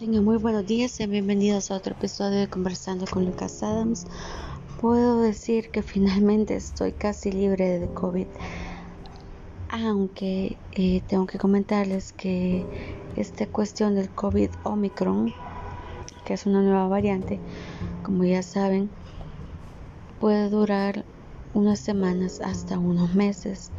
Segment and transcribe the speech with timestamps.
[0.00, 4.06] Tengan muy buenos días y bienvenidos a otro episodio de Conversando con Lucas Adams.
[4.80, 8.26] Puedo decir que finalmente estoy casi libre de COVID,
[9.68, 12.64] aunque eh, tengo que comentarles que
[13.14, 15.34] esta cuestión del COVID Omicron,
[16.24, 17.38] que es una nueva variante,
[18.02, 18.88] como ya saben,
[20.18, 21.04] puede durar
[21.52, 23.70] unas semanas hasta unos meses,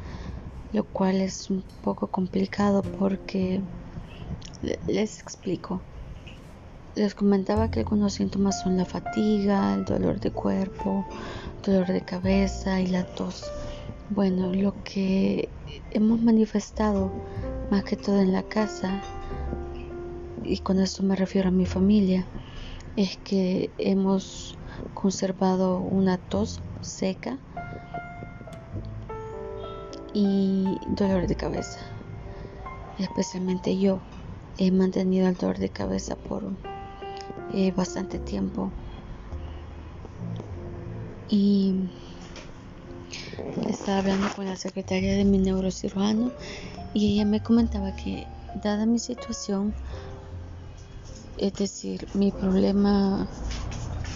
[0.72, 3.60] lo cual es un poco complicado porque
[4.86, 5.82] les explico.
[6.94, 11.06] Les comentaba que algunos síntomas son la fatiga, el dolor de cuerpo,
[11.66, 13.46] dolor de cabeza y la tos.
[14.10, 15.50] Bueno, lo que
[15.92, 17.10] hemos manifestado
[17.72, 19.02] más que todo en la casa,
[20.44, 22.28] y con esto me refiero a mi familia,
[22.98, 24.60] es que hemos
[24.94, 27.40] conservado una tos seca
[30.14, 31.80] y dolor de cabeza.
[33.00, 34.02] Especialmente yo
[34.58, 36.71] he mantenido el dolor de cabeza por
[37.54, 38.72] eh, bastante tiempo.
[41.30, 41.90] Y
[43.68, 46.32] estaba hablando con la secretaria de mi neurocirujano
[46.94, 48.28] y ella me comentaba que
[48.64, 49.74] dada mi situación,
[51.38, 53.28] es decir, mi problema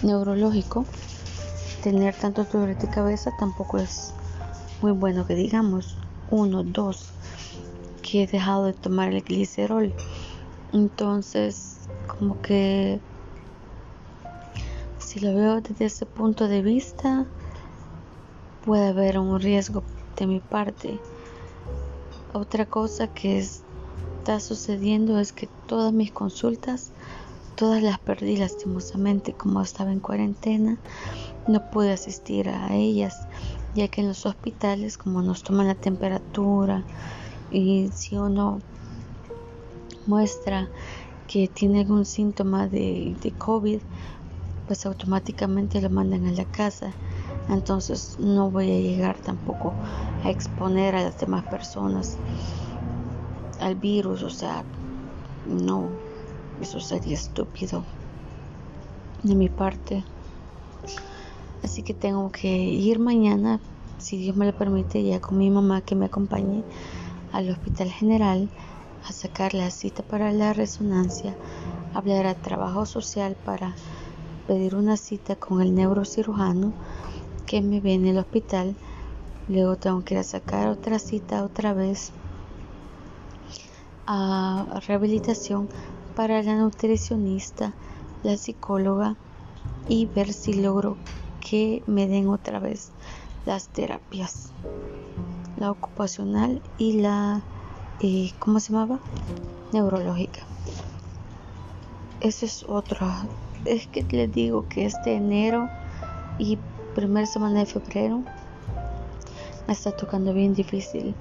[0.02, 0.86] neurológico,
[1.82, 4.12] tener tanto dolor de cabeza tampoco es
[4.82, 5.96] muy bueno que digamos.
[6.28, 7.12] Uno, dos,
[8.02, 9.94] que he dejado de tomar el glicerol.
[10.72, 13.00] Entonces, como que
[15.16, 17.24] si lo veo desde ese punto de vista,
[18.66, 19.82] puede haber un riesgo
[20.14, 21.00] de mi parte.
[22.34, 26.92] Otra cosa que está sucediendo es que todas mis consultas,
[27.54, 30.76] todas las perdí lastimosamente como estaba en cuarentena,
[31.48, 33.26] no pude asistir a ellas,
[33.74, 36.84] ya que en los hospitales como nos toman la temperatura
[37.50, 38.60] y si uno
[40.06, 40.68] muestra
[41.26, 43.80] que tiene algún síntoma de, COVID,
[44.66, 46.92] pues automáticamente lo mandan a la casa.
[47.48, 49.72] Entonces no voy a llegar tampoco
[50.24, 52.18] a exponer a las demás personas
[53.60, 54.64] al virus, o sea,
[55.46, 55.88] no,
[56.60, 57.84] eso sería estúpido
[59.22, 60.04] de mi parte.
[61.62, 63.60] Así que tengo que ir mañana,
[63.98, 66.62] si Dios me lo permite, ya con mi mamá que me acompañe
[67.32, 68.48] al Hospital General
[69.08, 71.36] a sacar la cita para la resonancia,
[71.94, 73.74] hablar a trabajo social para
[74.46, 76.72] pedir una cita con el neurocirujano
[77.46, 78.76] que me ve en el hospital.
[79.48, 82.12] Luego tengo que ir a sacar otra cita otra vez
[84.06, 85.68] a rehabilitación
[86.14, 87.74] para la nutricionista,
[88.22, 89.16] la psicóloga
[89.88, 90.96] y ver si logro
[91.40, 92.90] que me den otra vez
[93.44, 94.52] las terapias,
[95.58, 97.42] la ocupacional y la,
[98.00, 98.98] eh, ¿cómo se llamaba?
[99.72, 100.42] Neurológica.
[102.20, 103.06] Eso es otro
[103.66, 105.68] es que les digo que este enero
[106.38, 106.58] y
[106.94, 108.22] primera semana de febrero
[109.66, 111.14] me está tocando bien difícil.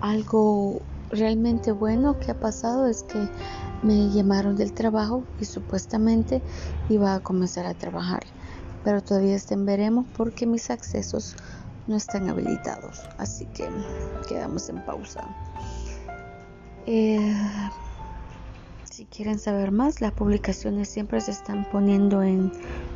[0.00, 0.80] Algo
[1.10, 3.28] realmente bueno que ha pasado es que
[3.82, 6.42] me llamaron del trabajo y supuestamente
[6.88, 8.22] iba a comenzar a trabajar.
[8.82, 11.36] Pero todavía estén veremos porque mis accesos
[11.86, 13.02] no están habilitados.
[13.18, 13.68] Así que
[14.28, 15.22] quedamos en pausa.
[16.86, 17.34] Eh,
[18.94, 22.52] si quieren saber más, las publicaciones siempre se están poniendo en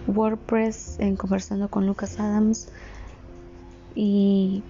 [0.06, 2.68] WordPress, en conversando con Lucas Adams.
[3.96, 4.62] Y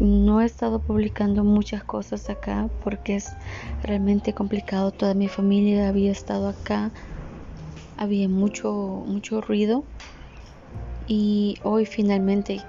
[0.00, 3.32] no he estado publicando muchas cosas acá porque es
[3.84, 4.90] realmente complicado.
[4.90, 6.90] Toda mi familia había estado acá,
[7.96, 8.72] había mucho,
[9.06, 9.84] mucho ruido.
[11.06, 12.60] Y hoy finalmente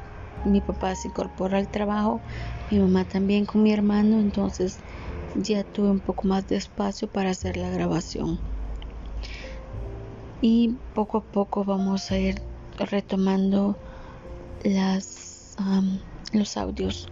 [0.45, 2.21] mi papá se incorpora al trabajo,
[2.69, 4.77] mi mamá también con mi hermano, entonces
[5.35, 8.39] ya tuve un poco más de espacio para hacer la grabación.
[10.41, 12.41] Y poco a poco vamos a ir
[12.77, 13.75] retomando
[14.63, 15.55] las,
[16.33, 17.07] los audios.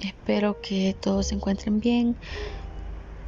[0.00, 2.16] Espero que todos se encuentren bien.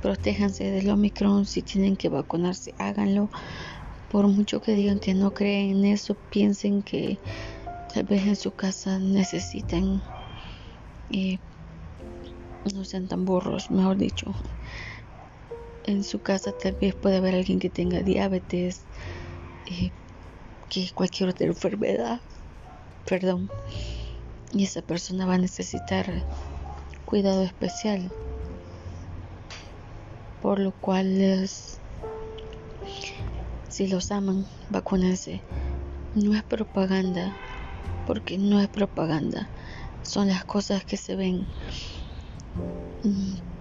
[0.03, 1.47] Protéjanse del Omicron.
[1.47, 3.31] Si tienen que vacunarse, háganlo.
[4.11, 7.19] Por mucho que digan que no creen en eso, piensen que
[7.93, 10.03] tal vez en su casa necesitan
[11.11, 11.39] eh,
[12.75, 14.35] no sean tan burros, mejor dicho.
[15.85, 18.87] En su casa tal vez puede haber alguien que tenga diabetes,
[19.67, 19.91] eh,
[20.69, 22.21] que cualquier otra enfermedad,
[23.05, 23.49] perdón,
[24.53, 26.07] y esa persona va a necesitar
[27.05, 28.11] cuidado especial.
[30.43, 31.49] Por lo cual,
[33.69, 35.43] si los aman, vacúnense.
[36.15, 37.37] No es propaganda,
[38.07, 39.51] porque no es propaganda,
[40.03, 41.47] son las cosas que se ven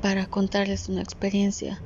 [0.01, 1.81] para contarles una experiencia.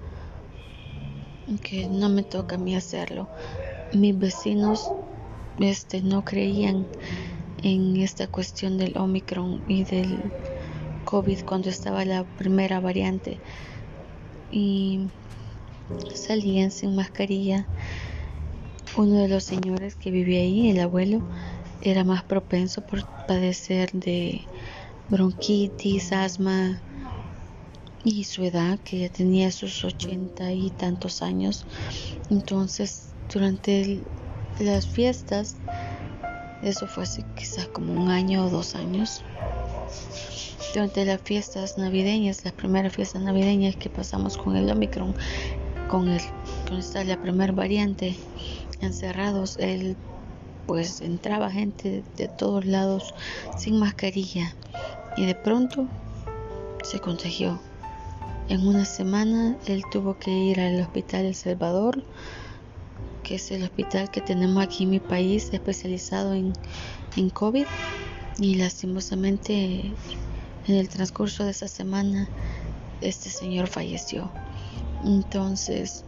[1.64, 3.28] que no me toca a mí hacerlo.
[3.94, 4.90] Mis vecinos
[5.60, 6.88] este, no creían
[7.62, 10.18] en esta cuestión del Omicron y del
[11.06, 13.40] COVID cuando estaba la primera variante
[14.52, 15.08] y
[16.14, 17.66] salían sin mascarilla.
[18.98, 21.22] Uno de los señores que vivía ahí, el abuelo,
[21.82, 24.42] era más propenso por padecer de
[25.10, 26.82] bronquitis, asma
[28.04, 31.66] y su edad, que ya tenía sus ochenta y tantos años.
[32.30, 34.02] Entonces, durante
[34.60, 35.58] las fiestas,
[36.64, 39.24] eso fue hace quizás como un año o dos años,
[40.74, 45.14] durante las fiestas navideñas, las primeras fiestas navideñas que pasamos con el Omicron,
[45.90, 46.22] con, el,
[46.68, 48.16] con esta la primera variante,
[48.80, 49.98] encerrados, él
[50.68, 53.14] pues entraba gente de todos lados
[53.58, 54.56] sin mascarilla
[55.18, 55.88] y de pronto
[56.84, 57.60] se contagió.
[58.52, 62.04] En una semana él tuvo que ir al hospital El Salvador,
[63.24, 66.52] que es el hospital que tenemos aquí en mi país especializado en,
[67.16, 67.66] en COVID
[68.40, 69.94] y lastimosamente
[70.68, 72.28] en el transcurso de esa semana
[73.00, 74.30] este señor falleció.
[75.06, 76.04] Entonces,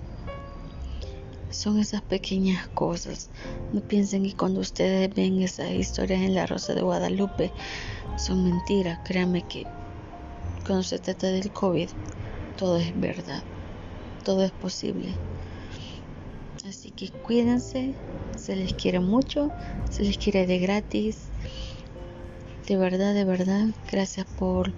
[1.50, 3.30] son esas pequeñas cosas.
[3.72, 7.54] No piensen que cuando ustedes ven esas historias en la Rosa de Guadalupe
[8.18, 9.00] son mentiras.
[9.06, 9.66] Créanme que
[10.66, 11.88] cuando se trata del COVID,
[12.58, 13.44] todo es verdad.
[14.24, 15.14] Todo es posible.
[16.68, 17.94] Así que cuídense,
[18.38, 19.52] se les quiere mucho,
[19.90, 21.26] se les quiere de gratis.
[22.68, 24.72] De verdad, de verdad, gracias por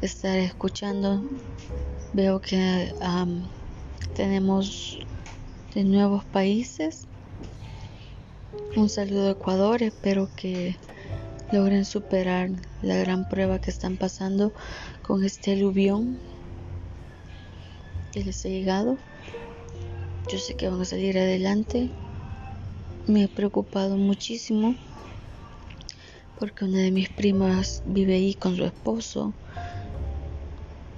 [0.00, 1.22] estar escuchando.
[2.12, 2.92] Veo que
[4.14, 5.00] tenemos
[5.74, 7.06] de nuevos países.
[8.76, 10.76] Un saludo a Ecuador, espero que
[11.50, 12.50] logren superar
[12.82, 14.52] la gran prueba que están pasando
[15.02, 16.18] con este aluvión
[18.12, 18.98] que les ha llegado.
[20.30, 21.90] Yo sé que van a salir adelante.
[23.06, 24.76] Me he preocupado muchísimo
[26.38, 29.32] porque una de mis primas vive ahí con su esposo.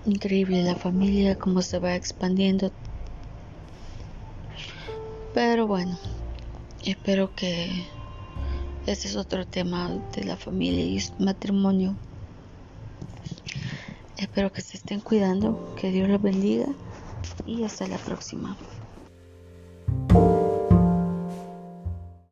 [0.05, 2.71] Increíble la familia, cómo se va expandiendo.
[5.33, 5.99] Pero bueno,
[6.85, 7.87] espero que
[8.87, 11.97] ese es otro tema de la familia y matrimonio.
[14.17, 16.67] Espero que se estén cuidando, que Dios los bendiga
[17.47, 18.57] y hasta la próxima.